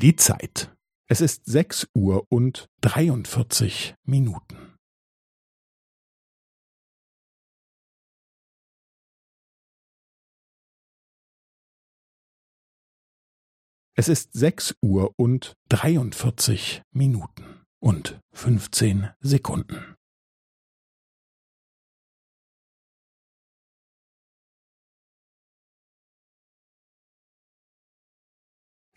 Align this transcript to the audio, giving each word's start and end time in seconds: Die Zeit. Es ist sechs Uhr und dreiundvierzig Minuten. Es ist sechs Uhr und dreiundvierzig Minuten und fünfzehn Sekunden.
Die 0.00 0.16
Zeit. 0.16 0.74
Es 1.10 1.20
ist 1.20 1.44
sechs 1.44 1.86
Uhr 1.94 2.24
und 2.32 2.70
dreiundvierzig 2.80 3.96
Minuten. 4.04 4.78
Es 13.94 14.08
ist 14.08 14.32
sechs 14.32 14.74
Uhr 14.80 15.12
und 15.18 15.52
dreiundvierzig 15.68 16.80
Minuten 16.92 17.62
und 17.78 18.18
fünfzehn 18.32 19.10
Sekunden. 19.20 19.96